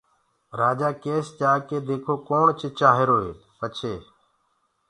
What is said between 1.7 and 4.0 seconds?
ديکونٚ ڪوڻ چِچآهيٚروئي پڇي